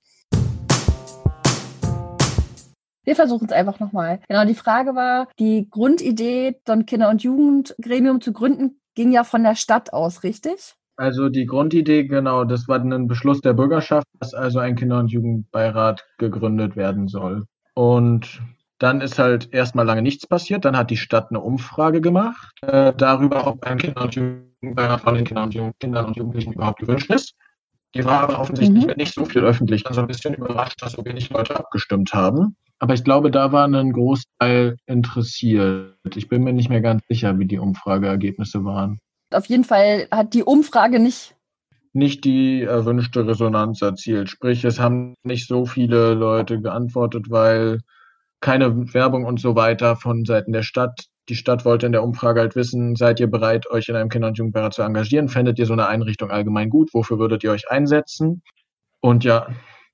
[3.03, 4.19] Wir versuchen es einfach nochmal.
[4.27, 9.23] Genau, die Frage war, die Grundidee, so ein Kinder- und Jugendgremium zu gründen, ging ja
[9.23, 10.75] von der Stadt aus, richtig?
[10.97, 15.07] Also die Grundidee, genau, das war ein Beschluss der Bürgerschaft, dass also ein Kinder- und
[15.07, 17.45] Jugendbeirat gegründet werden soll.
[17.73, 18.41] Und
[18.77, 20.65] dann ist halt erstmal lange nichts passiert.
[20.65, 25.15] Dann hat die Stadt eine Umfrage gemacht äh, darüber, ob ein Kinder- und Jugendbeirat von
[25.15, 27.33] den Kindern und, Jugend Kindern und Jugendlichen überhaupt gewünscht ist.
[27.93, 28.93] Die war aber offensichtlich mhm.
[28.95, 29.85] nicht so viel öffentlich.
[29.85, 32.55] Also ein bisschen überrascht, dass so wenig Leute abgestimmt haben.
[32.79, 36.15] Aber ich glaube, da war ein Großteil interessiert.
[36.15, 38.99] Ich bin mir nicht mehr ganz sicher, wie die Umfrageergebnisse waren.
[39.31, 41.35] Auf jeden Fall hat die Umfrage nicht
[41.93, 44.29] nicht die erwünschte Resonanz erzielt.
[44.29, 47.79] Sprich, es haben nicht so viele Leute geantwortet, weil
[48.39, 51.07] keine Werbung und so weiter von Seiten der Stadt.
[51.29, 54.27] Die Stadt wollte in der Umfrage halt wissen, seid ihr bereit, euch in einem Kinder-
[54.27, 55.29] und Jugendbeirat zu engagieren?
[55.29, 56.93] Fändet ihr so eine Einrichtung allgemein gut?
[56.93, 58.41] Wofür würdet ihr euch einsetzen?
[59.01, 59.47] Und ja,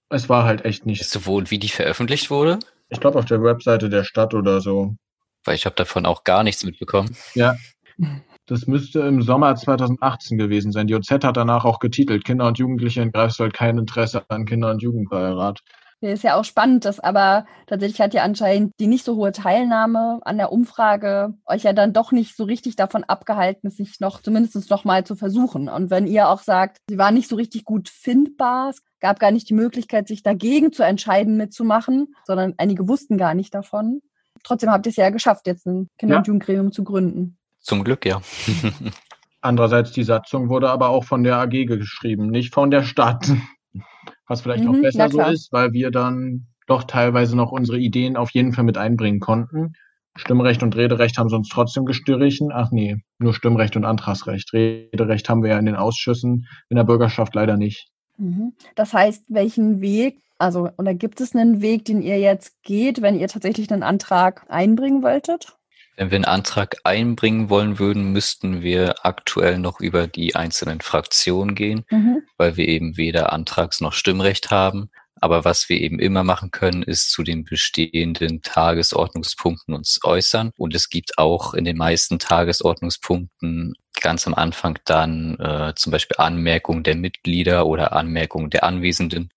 [0.09, 1.01] es war halt echt nicht.
[1.01, 2.59] Weißt du, wo und wie die veröffentlicht wurde?
[2.89, 4.95] Ich glaube auf der Webseite der Stadt oder so.
[5.43, 7.15] Weil ich habe davon auch gar nichts mitbekommen.
[7.33, 7.55] Ja.
[8.45, 10.87] Das müsste im Sommer 2018 gewesen sein.
[10.87, 14.71] Die OZ hat danach auch getitelt, Kinder und Jugendliche in Greifswald kein Interesse an Kinder-
[14.71, 15.59] und Jugendbeirat.
[15.99, 19.31] Ja, ist ja auch spannend, dass aber tatsächlich hat ja anscheinend die nicht so hohe
[19.31, 23.99] Teilnahme an der Umfrage euch ja dann doch nicht so richtig davon abgehalten, es sich
[23.99, 25.69] noch zumindest noch mal zu versuchen.
[25.69, 29.31] Und wenn ihr auch sagt, sie war nicht so richtig gut findbar, es gab gar
[29.31, 34.01] nicht die Möglichkeit, sich dagegen zu entscheiden mitzumachen, sondern einige wussten gar nicht davon.
[34.43, 36.19] Trotzdem habt ihr es ja geschafft, jetzt ein Kinder- ja.
[36.19, 37.39] und Jugendgremium zu gründen.
[37.59, 38.21] Zum Glück, ja.
[39.41, 43.31] Andererseits, die Satzung wurde aber auch von der AG geschrieben, nicht von der Stadt.
[44.27, 48.17] Was vielleicht mhm, auch besser so ist, weil wir dann doch teilweise noch unsere Ideen
[48.17, 49.73] auf jeden Fall mit einbringen konnten.
[50.15, 52.51] Stimmrecht und Rederecht haben sie uns trotzdem gestrichen.
[52.51, 54.51] Ach nee, nur Stimmrecht und Antragsrecht.
[54.53, 57.87] Rederecht haben wir ja in den Ausschüssen, in der Bürgerschaft leider nicht.
[58.17, 58.53] Mhm.
[58.75, 63.17] Das heißt, welchen Weg, also oder gibt es einen Weg, den ihr jetzt geht, wenn
[63.17, 65.55] ihr tatsächlich einen Antrag einbringen wolltet?
[65.97, 71.55] Wenn wir einen Antrag einbringen wollen würden, müssten wir aktuell noch über die einzelnen Fraktionen
[71.55, 72.21] gehen, mhm.
[72.37, 74.91] weil wir eben weder Antrags- noch Stimmrecht haben.
[75.19, 80.51] Aber was wir eben immer machen können, ist zu den bestehenden Tagesordnungspunkten uns äußern.
[80.55, 86.17] Und es gibt auch in den meisten Tagesordnungspunkten ganz am Anfang dann äh, zum Beispiel
[86.19, 89.31] Anmerkungen der Mitglieder oder Anmerkungen der Anwesenden,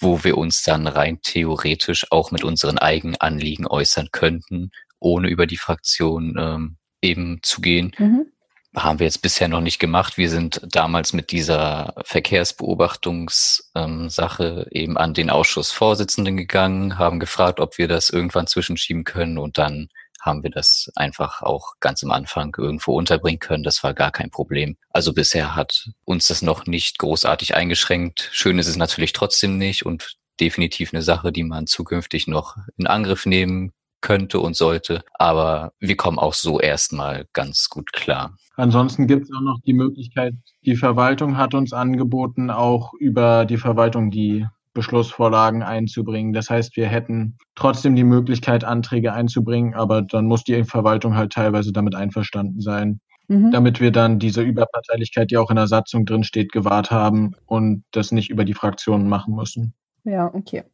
[0.00, 5.46] wo wir uns dann rein theoretisch auch mit unseren eigenen Anliegen äußern könnten ohne über
[5.46, 7.92] die Fraktion ähm, eben zu gehen.
[7.98, 8.26] Mhm.
[8.76, 10.18] Haben wir jetzt bisher noch nicht gemacht.
[10.18, 17.78] Wir sind damals mit dieser Verkehrsbeobachtungssache ähm, eben an den Ausschussvorsitzenden gegangen, haben gefragt, ob
[17.78, 19.88] wir das irgendwann zwischenschieben können und dann
[20.20, 23.62] haben wir das einfach auch ganz am Anfang irgendwo unterbringen können.
[23.62, 24.76] Das war gar kein Problem.
[24.90, 28.28] Also bisher hat uns das noch nicht großartig eingeschränkt.
[28.32, 32.86] Schön ist es natürlich trotzdem nicht und definitiv eine Sache, die man zukünftig noch in
[32.86, 35.02] Angriff nehmen könnte und sollte.
[35.14, 38.36] Aber wir kommen auch so erstmal ganz gut klar.
[38.56, 40.34] Ansonsten gibt es auch noch die Möglichkeit,
[40.64, 46.32] die Verwaltung hat uns angeboten, auch über die Verwaltung die Beschlussvorlagen einzubringen.
[46.32, 51.32] Das heißt, wir hätten trotzdem die Möglichkeit, Anträge einzubringen, aber dann muss die Verwaltung halt
[51.32, 53.50] teilweise damit einverstanden sein, mhm.
[53.50, 57.84] damit wir dann diese Überparteilichkeit, die auch in der Satzung drin steht, gewahrt haben und
[57.90, 59.74] das nicht über die Fraktionen machen müssen.
[60.04, 60.64] Ja, okay.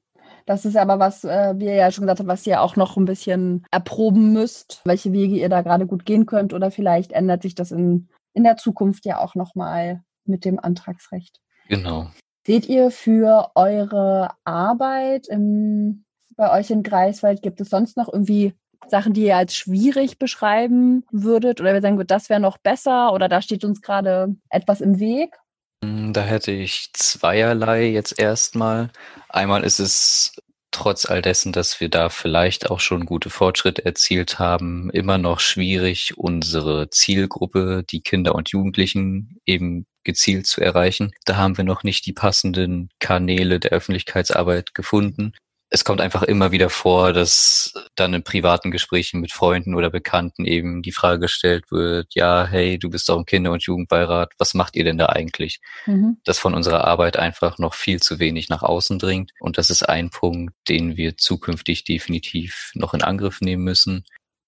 [0.46, 2.96] Das ist aber was, äh, wie ihr ja schon gesagt habt, was ihr auch noch
[2.96, 7.42] ein bisschen erproben müsst, welche Wege ihr da gerade gut gehen könnt oder vielleicht ändert
[7.42, 11.40] sich das in, in der Zukunft ja auch nochmal mit dem Antragsrecht.
[11.68, 12.08] Genau.
[12.46, 16.04] Seht ihr für eure Arbeit im,
[16.36, 18.54] bei euch in Greifswald, gibt es sonst noch irgendwie
[18.88, 21.62] Sachen, die ihr als schwierig beschreiben würdet?
[21.62, 25.38] Oder wir sagen, das wäre noch besser oder da steht uns gerade etwas im Weg?
[25.84, 28.90] Hm, da hätte ich zweierlei jetzt erstmal.
[29.28, 30.36] Einmal ist es
[30.70, 35.40] trotz all dessen, dass wir da vielleicht auch schon gute Fortschritte erzielt haben, immer noch
[35.40, 41.12] schwierig, unsere Zielgruppe, die Kinder und Jugendlichen eben gezielt zu erreichen.
[41.26, 45.32] Da haben wir noch nicht die passenden Kanäle der Öffentlichkeitsarbeit gefunden.
[45.74, 50.44] Es kommt einfach immer wieder vor, dass dann in privaten Gesprächen mit Freunden oder Bekannten
[50.44, 54.54] eben die Frage gestellt wird, ja, hey, du bist doch im Kinder- und Jugendbeirat, was
[54.54, 55.58] macht ihr denn da eigentlich?
[55.86, 56.18] Mhm.
[56.24, 59.32] Dass von unserer Arbeit einfach noch viel zu wenig nach außen dringt.
[59.40, 64.04] Und das ist ein Punkt, den wir zukünftig definitiv noch in Angriff nehmen müssen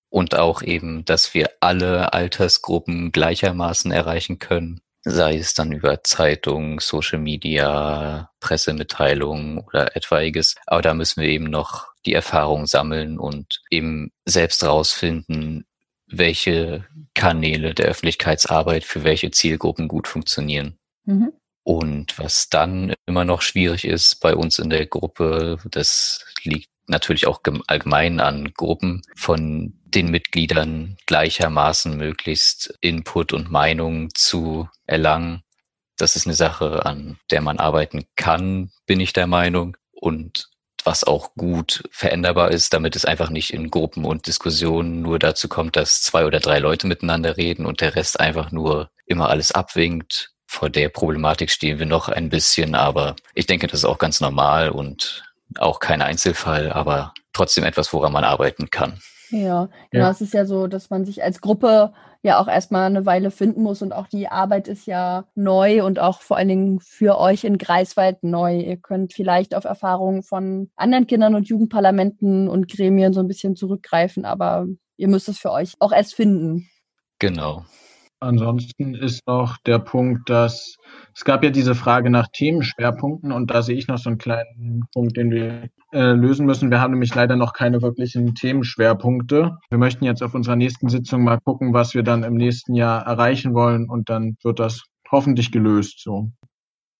[0.08, 6.80] und auch eben, dass wir alle Altersgruppen gleichermaßen erreichen können sei es dann über Zeitungen,
[6.80, 10.56] Social Media, Pressemitteilungen oder etwaiges.
[10.66, 15.64] Aber da müssen wir eben noch die Erfahrung sammeln und eben selbst rausfinden,
[16.08, 20.76] welche Kanäle der Öffentlichkeitsarbeit für welche Zielgruppen gut funktionieren.
[21.04, 21.32] Mhm.
[21.62, 27.26] Und was dann immer noch schwierig ist bei uns in der Gruppe, das liegt natürlich
[27.26, 35.42] auch allgemein an Gruppen von den Mitgliedern gleichermaßen möglichst Input und Meinung zu erlangen.
[35.96, 39.76] Das ist eine Sache, an der man arbeiten kann, bin ich der Meinung.
[39.92, 40.50] Und
[40.84, 45.48] was auch gut veränderbar ist, damit es einfach nicht in Gruppen und Diskussionen nur dazu
[45.48, 49.50] kommt, dass zwei oder drei Leute miteinander reden und der Rest einfach nur immer alles
[49.52, 50.30] abwinkt.
[50.46, 54.20] Vor der Problematik stehen wir noch ein bisschen, aber ich denke, das ist auch ganz
[54.20, 55.24] normal und
[55.58, 59.00] auch kein Einzelfall, aber trotzdem etwas, woran man arbeiten kann.
[59.30, 60.04] Ja, genau.
[60.04, 60.10] Ja.
[60.10, 63.62] Es ist ja so, dass man sich als Gruppe ja auch erstmal eine Weile finden
[63.62, 67.44] muss und auch die Arbeit ist ja neu und auch vor allen Dingen für euch
[67.44, 68.58] in Greifswald neu.
[68.58, 73.56] Ihr könnt vielleicht auf Erfahrungen von anderen Kindern und Jugendparlamenten und Gremien so ein bisschen
[73.56, 76.68] zurückgreifen, aber ihr müsst es für euch auch erst finden.
[77.18, 77.64] Genau.
[78.18, 80.76] Ansonsten ist noch der Punkt, dass
[81.14, 84.84] es gab ja diese Frage nach Themenschwerpunkten und da sehe ich noch so einen kleinen
[84.94, 86.70] Punkt, den wir äh, lösen müssen.
[86.70, 89.58] Wir haben nämlich leider noch keine wirklichen Themenschwerpunkte.
[89.68, 93.06] Wir möchten jetzt auf unserer nächsten Sitzung mal gucken, was wir dann im nächsten Jahr
[93.06, 96.30] erreichen wollen und dann wird das hoffentlich gelöst so.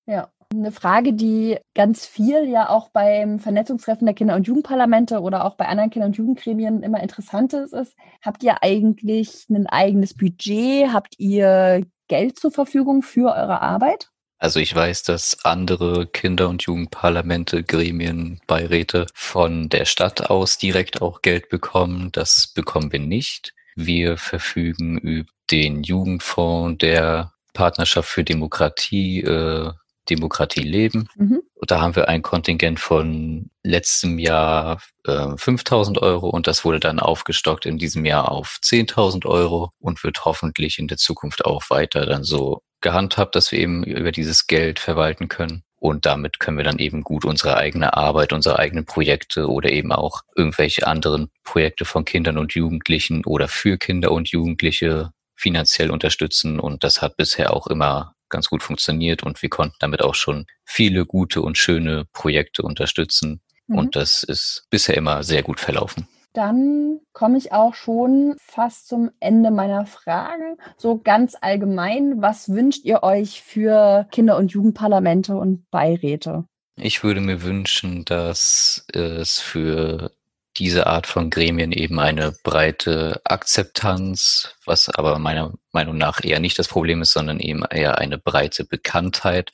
[0.07, 0.29] Ja.
[0.53, 5.57] Eine Frage, die ganz viel ja auch beim Vernetzungstreffen der Kinder- und Jugendparlamente oder auch
[5.57, 10.93] bei anderen Kinder- und Jugendgremien immer interessant ist, ist, habt ihr eigentlich ein eigenes Budget?
[10.93, 14.09] Habt ihr Geld zur Verfügung für eure Arbeit?
[14.39, 21.01] Also ich weiß, dass andere Kinder- und Jugendparlamente, Gremien, Beiräte von der Stadt aus direkt
[21.01, 22.11] auch Geld bekommen.
[22.13, 23.55] Das bekommen wir nicht.
[23.75, 29.71] Wir verfügen über den Jugendfonds der Partnerschaft für Demokratie, äh,
[30.07, 31.09] Demokratie leben.
[31.17, 31.43] Mhm.
[31.67, 37.01] Da haben wir ein Kontingent von letztem Jahr äh, 5000 Euro und das wurde dann
[37.01, 42.07] aufgestockt in diesem Jahr auf 10.000 Euro und wird hoffentlich in der Zukunft auch weiter
[42.07, 45.63] dann so gehandhabt, dass wir eben über dieses Geld verwalten können.
[45.79, 49.93] Und damit können wir dann eben gut unsere eigene Arbeit, unsere eigenen Projekte oder eben
[49.93, 56.59] auch irgendwelche anderen Projekte von Kindern und Jugendlichen oder für Kinder und Jugendliche finanziell unterstützen.
[56.59, 60.47] Und das hat bisher auch immer ganz gut funktioniert und wir konnten damit auch schon
[60.65, 63.41] viele gute und schöne Projekte unterstützen.
[63.67, 63.79] Mhm.
[63.79, 66.07] Und das ist bisher immer sehr gut verlaufen.
[66.33, 70.59] Dann komme ich auch schon fast zum Ende meiner Fragen.
[70.77, 76.45] So ganz allgemein, was wünscht ihr euch für Kinder- und Jugendparlamente und Beiräte?
[76.79, 80.11] Ich würde mir wünschen, dass es für
[80.59, 86.59] diese Art von Gremien eben eine breite Akzeptanz, was aber meiner Meinung nach eher nicht
[86.59, 89.53] das Problem ist, sondern eben eher eine breite Bekanntheit,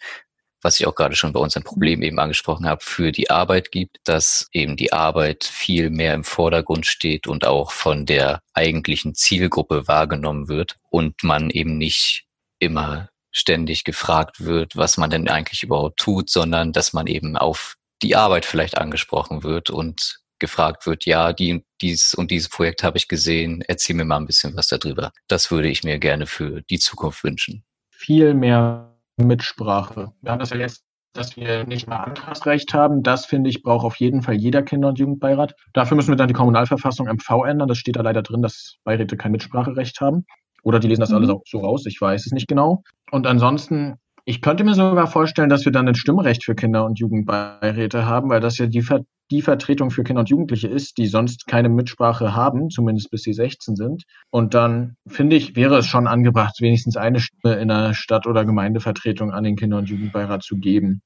[0.63, 3.73] was ich auch gerade schon bei uns ein Problem eben angesprochen habe, für die Arbeit
[3.73, 9.15] gibt, dass eben die Arbeit viel mehr im Vordergrund steht und auch von der eigentlichen
[9.15, 12.27] Zielgruppe wahrgenommen wird und man eben nicht
[12.61, 17.77] immer ständig gefragt wird, was man denn eigentlich überhaupt tut, sondern dass man eben auf
[18.03, 22.99] die Arbeit vielleicht angesprochen wird und gefragt wird, ja, die, dies und dieses Projekt habe
[22.99, 25.13] ich gesehen, erzähl mir mal ein bisschen was darüber.
[25.29, 27.65] Das würde ich mir gerne für die Zukunft wünschen.
[27.91, 30.13] Viel mehr Mitsprache.
[30.21, 33.03] Wir haben das ja jetzt dass wir nicht mal Antragsrecht haben.
[33.03, 35.55] Das, finde ich, braucht auf jeden Fall jeder Kinder- und Jugendbeirat.
[35.73, 37.69] Dafür müssen wir dann die Kommunalverfassung MV ändern.
[37.69, 40.25] Das steht da leider drin, dass Beiräte kein Mitspracherecht haben.
[40.63, 41.17] Oder die lesen das mhm.
[41.17, 41.85] alles auch so raus.
[41.87, 42.83] Ich weiß es nicht genau.
[43.11, 46.99] Und ansonsten, ich könnte mir sogar vorstellen, dass wir dann ein Stimmrecht für Kinder- und
[46.99, 51.07] Jugendbeiräte haben, weil das ja die, Ver die Vertretung für Kinder und Jugendliche ist, die
[51.07, 54.05] sonst keine Mitsprache haben, zumindest bis sie 16 sind.
[54.31, 58.45] Und dann finde ich, wäre es schon angebracht, wenigstens eine Stimme in einer Stadt- oder
[58.45, 61.01] Gemeindevertretung an den Kinder- und Jugendbeirat zu geben.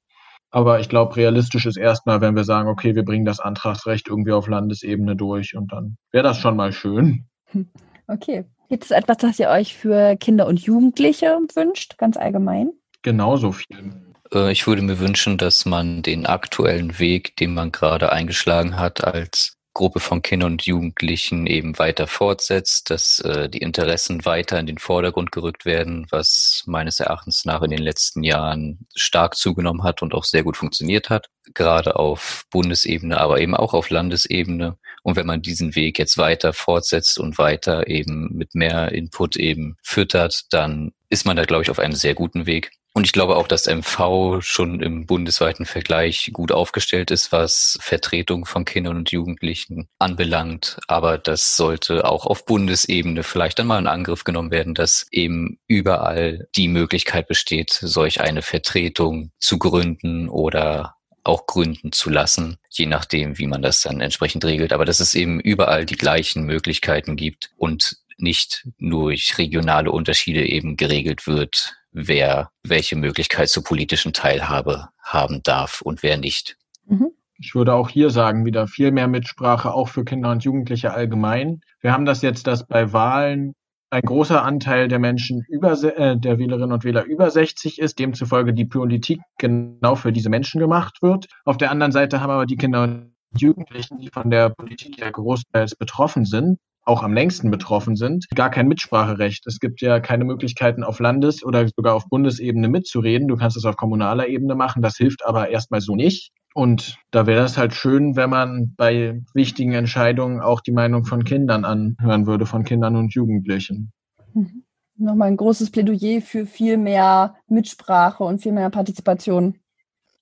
[0.51, 4.33] Aber ich glaube, realistisch ist erstmal, wenn wir sagen, okay, wir bringen das Antragsrecht irgendwie
[4.33, 7.25] auf Landesebene durch und dann wäre das schon mal schön.
[8.09, 8.45] Okay.
[8.69, 12.71] Gibt es etwas, das ihr euch für Kinder und Jugendliche wünscht, ganz allgemein?
[13.01, 14.06] Genauso viel.
[14.33, 19.03] Äh, ich würde mir wünschen, dass man den aktuellen Weg, den man gerade eingeschlagen hat,
[19.03, 24.65] als Gruppe von Kindern und Jugendlichen eben weiter fortsetzt, dass äh, die Interessen weiter in
[24.65, 30.01] den Vordergrund gerückt werden, was meines Erachtens nach in den letzten Jahren stark zugenommen hat
[30.01, 34.79] und auch sehr gut funktioniert hat, gerade auf Bundesebene, aber eben auch auf Landesebene.
[35.03, 39.77] Und wenn man diesen Weg jetzt weiter fortsetzt und weiter eben mit mehr Input eben
[39.83, 42.71] füttert, dann ist man da, glaube ich, auf einem sehr guten Weg.
[42.93, 48.45] Und ich glaube auch, dass MV schon im bundesweiten Vergleich gut aufgestellt ist, was Vertretung
[48.45, 50.79] von Kindern und Jugendlichen anbelangt.
[50.87, 56.47] Aber das sollte auch auf Bundesebene vielleicht einmal in Angriff genommen werden, dass eben überall
[56.55, 63.37] die Möglichkeit besteht, solch eine Vertretung zu gründen oder auch gründen zu lassen, je nachdem,
[63.37, 64.73] wie man das dann entsprechend regelt.
[64.73, 70.45] Aber dass es eben überall die gleichen Möglichkeiten gibt und nicht nur durch regionale Unterschiede
[70.45, 76.57] eben geregelt wird, wer welche Möglichkeit zur politischen Teilhabe haben darf und wer nicht.
[76.85, 77.11] Mhm.
[77.39, 81.61] Ich würde auch hier sagen, wieder viel mehr Mitsprache, auch für Kinder und Jugendliche allgemein.
[81.81, 83.53] Wir haben das jetzt, dass bei Wahlen
[83.89, 88.53] ein großer Anteil der Menschen über, äh, der Wählerinnen und Wähler über 60 ist, demzufolge
[88.53, 91.27] die Politik genau für diese Menschen gemacht wird.
[91.45, 95.09] Auf der anderen Seite haben aber die Kinder und Jugendlichen, die von der Politik ja
[95.09, 99.45] großteils betroffen sind, auch am längsten betroffen sind, gar kein Mitspracherecht.
[99.45, 103.27] Es gibt ja keine Möglichkeiten auf Landes- oder sogar auf Bundesebene mitzureden.
[103.27, 104.81] Du kannst es auf kommunaler Ebene machen.
[104.81, 106.31] Das hilft aber erstmal so nicht.
[106.53, 111.23] Und da wäre es halt schön, wenn man bei wichtigen Entscheidungen auch die Meinung von
[111.23, 113.91] Kindern anhören würde, von Kindern und Jugendlichen.
[114.33, 114.63] Mhm.
[114.95, 119.59] Nochmal ein großes Plädoyer für viel mehr Mitsprache und viel mehr Partizipation.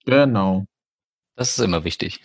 [0.05, 0.65] Genau.
[1.37, 2.19] Das ist immer wichtig.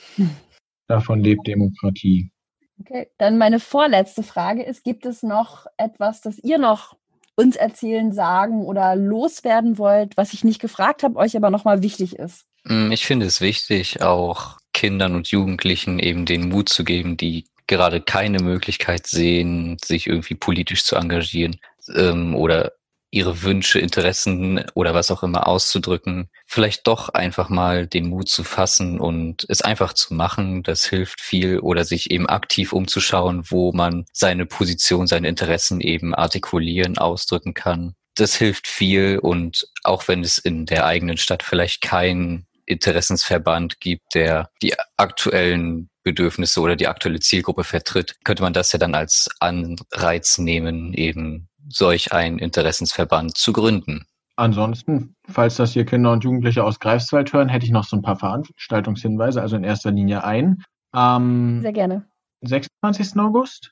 [0.88, 2.32] Davon lebt Demokratie.
[2.80, 6.96] Okay, dann meine vorletzte Frage ist, gibt es noch etwas, das ihr noch
[7.36, 12.16] uns erzählen, sagen oder loswerden wollt, was ich nicht gefragt habe, euch aber nochmal wichtig
[12.16, 12.46] ist?
[12.64, 17.44] Mm, ich finde es wichtig, auch Kindern und Jugendlichen eben den Mut zu geben, die
[17.66, 21.60] gerade keine Möglichkeit sehen, sich irgendwie politisch zu engagieren
[21.94, 22.72] ähm, oder
[23.10, 28.44] ihre Wünsche, Interessen oder was auch immer auszudrücken, vielleicht doch einfach mal den Mut zu
[28.44, 31.58] fassen und es einfach zu machen, das hilft viel.
[31.58, 37.94] Oder sich eben aktiv umzuschauen, wo man seine Position, seine Interessen eben artikulieren, ausdrücken kann.
[38.14, 39.18] Das hilft viel.
[39.18, 45.90] Und auch wenn es in der eigenen Stadt vielleicht keinen Interessensverband gibt, der die aktuellen
[46.02, 51.49] Bedürfnisse oder die aktuelle Zielgruppe vertritt, könnte man das ja dann als Anreiz nehmen, eben
[51.70, 54.04] solch einen Interessensverband zu gründen.
[54.36, 58.02] Ansonsten, falls das hier Kinder und Jugendliche aus Greifswald hören, hätte ich noch so ein
[58.02, 60.62] paar Veranstaltungshinweise, also in erster Linie ein.
[60.92, 62.06] Am Sehr gerne.
[62.42, 63.18] 26.
[63.18, 63.70] August.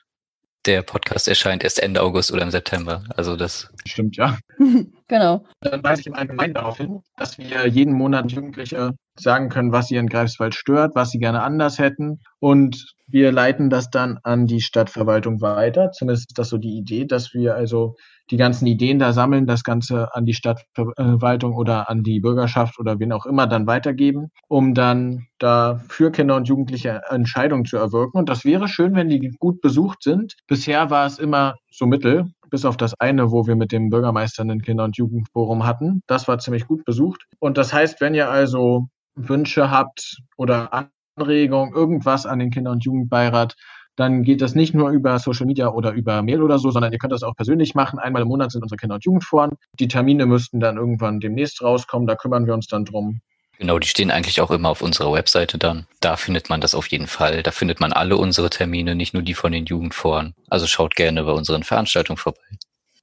[0.66, 3.02] Der Podcast erscheint erst Ende August oder im September.
[3.16, 3.72] Also das.
[3.86, 4.36] Stimmt, ja.
[5.08, 5.46] genau.
[5.60, 9.88] Dann weise ich im Allgemeinen darauf hin, dass wir jeden Monat Jugendliche sagen können, was
[9.88, 12.20] sie in Greifswald stört, was sie gerne anders hätten.
[12.40, 15.90] Und wir leiten das dann an die Stadtverwaltung weiter.
[15.92, 17.96] Zumindest ist das so die Idee, dass wir also
[18.30, 22.98] die ganzen Ideen da sammeln, das Ganze an die Stadtverwaltung oder an die Bürgerschaft oder
[22.98, 28.18] wen auch immer dann weitergeben, um dann da für Kinder und Jugendliche Entscheidungen zu erwirken.
[28.18, 30.34] Und das wäre schön, wenn die gut besucht sind.
[30.46, 34.42] Bisher war es immer so mittel, bis auf das eine, wo wir mit dem Bürgermeister
[34.42, 36.02] ein Kinder- und Jugendforum hatten.
[36.06, 37.24] Das war ziemlich gut besucht.
[37.38, 42.84] Und das heißt, wenn ihr also Wünsche habt oder Anregungen, irgendwas an den Kinder- und
[42.84, 43.56] Jugendbeirat,
[43.96, 46.98] dann geht das nicht nur über Social Media oder über Mail oder so, sondern ihr
[46.98, 47.98] könnt das auch persönlich machen.
[47.98, 49.56] Einmal im Monat sind unsere Kinder- und Jugendforen.
[49.80, 52.06] Die Termine müssten dann irgendwann demnächst rauskommen.
[52.06, 53.20] Da kümmern wir uns dann drum.
[53.58, 55.88] Genau, die stehen eigentlich auch immer auf unserer Webseite dann.
[56.00, 57.42] Da findet man das auf jeden Fall.
[57.42, 60.34] Da findet man alle unsere Termine, nicht nur die von den Jugendforen.
[60.48, 62.38] Also schaut gerne bei unseren Veranstaltungen vorbei.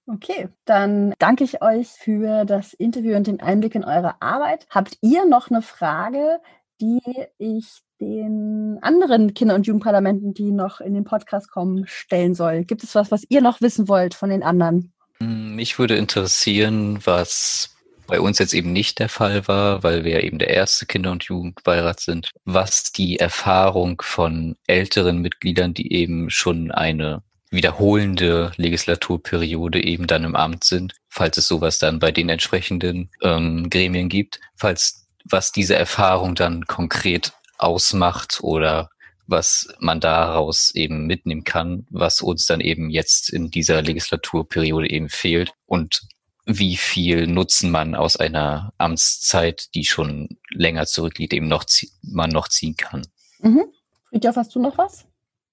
[0.07, 4.65] Okay, dann danke ich euch für das Interview und den Einblick in eure Arbeit.
[4.69, 6.39] Habt ihr noch eine Frage,
[6.81, 7.01] die
[7.37, 12.65] ich den anderen Kinder- und Jugendparlamenten, die noch in den Podcast kommen, stellen soll.
[12.65, 14.93] Gibt es was, was ihr noch wissen wollt von den anderen?
[15.19, 17.75] Hm, mich würde interessieren, was
[18.07, 21.23] bei uns jetzt eben nicht der Fall war, weil wir eben der erste Kinder- und
[21.23, 30.07] Jugendbeirat sind, was die Erfahrung von älteren Mitgliedern, die eben schon eine wiederholende Legislaturperiode eben
[30.07, 35.04] dann im Amt sind, falls es sowas dann bei den entsprechenden ähm, Gremien gibt, falls
[35.25, 38.89] was diese Erfahrung dann konkret ausmacht oder
[39.27, 45.09] was man daraus eben mitnehmen kann, was uns dann eben jetzt in dieser Legislaturperiode eben
[45.09, 46.01] fehlt und
[46.45, 51.65] wie viel Nutzen man aus einer Amtszeit, die schon länger zurückliegt, eben noch
[52.03, 53.07] man noch ziehen kann.
[53.39, 53.65] Mhm.
[54.09, 55.07] Friedhof, hast du noch was?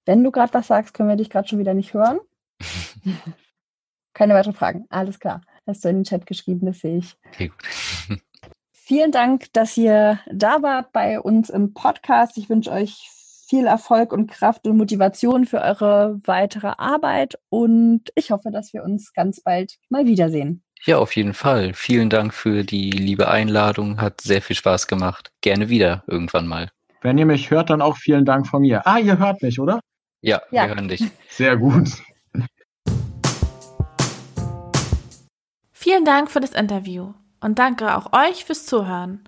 [0.05, 2.21] Wenn du gerade was sagst, können wir dich gerade schon wieder nicht hören.
[4.13, 4.85] Keine weiteren Fragen.
[4.91, 5.41] Alles klar.
[5.67, 7.17] Hast du in den Chat geschrieben, das sehe ich.
[7.33, 7.69] Okay, gut.
[8.85, 12.37] Vielen Dank, dass ihr da wart bei uns im Podcast.
[12.37, 13.09] Ich wünsche euch
[13.47, 18.83] viel Erfolg und Kraft und Motivation für eure weitere Arbeit und ich hoffe, dass wir
[18.83, 20.65] uns ganz bald mal wiedersehen.
[20.85, 21.75] Ja, auf jeden Fall.
[21.75, 24.01] Vielen Dank für die liebe Einladung.
[24.01, 25.31] Hat sehr viel Spaß gemacht.
[25.43, 26.69] Gerne wieder irgendwann mal.
[27.03, 28.85] Wenn ihr mich hört, dann auch vielen Dank von mir.
[28.85, 29.79] Ah, ihr hört mich, oder?
[30.23, 30.65] Ja, ja.
[30.65, 31.05] wir hören dich.
[31.31, 31.89] Sehr gut.
[35.71, 37.13] Vielen Dank für das Interview
[37.43, 39.25] und danke auch euch fürs Zuhören.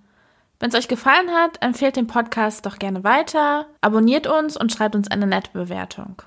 [0.61, 4.95] Wenn es euch gefallen hat, empfehlt den Podcast doch gerne weiter, abonniert uns und schreibt
[4.95, 6.23] uns eine nette Bewertung.